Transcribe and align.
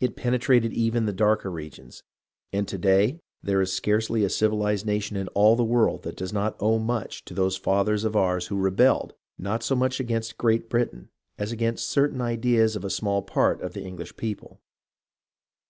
It 0.00 0.16
penetrated 0.16 0.74
even 0.74 1.06
the 1.06 1.14
darker 1.14 1.50
regions, 1.50 2.02
and 2.52 2.68
to 2.68 2.76
day 2.76 3.20
there 3.42 3.62
is 3.62 3.72
scarcely 3.72 4.22
a 4.22 4.28
civilized 4.28 4.84
nation 4.84 5.16
in 5.16 5.28
all 5.28 5.56
the 5.56 5.64
world 5.64 6.02
that 6.02 6.14
does 6.18 6.30
not 6.30 6.56
owe 6.60 6.78
much 6.78 7.24
to 7.24 7.32
those 7.32 7.56
fathers 7.56 8.04
of 8.04 8.14
ours 8.14 8.48
who 8.48 8.58
rebelled, 8.58 9.14
not 9.38 9.62
so 9.62 9.74
much 9.74 9.98
against 9.98 10.36
Great 10.36 10.68
Britain, 10.68 11.08
as 11.38 11.52
against 11.52 11.88
certain 11.88 12.20
ideas 12.20 12.76
of 12.76 12.84
a 12.84 12.90
small 12.90 13.22
part 13.22 13.62
of 13.62 13.72
the 13.72 13.82
English 13.82 14.14
people. 14.18 14.60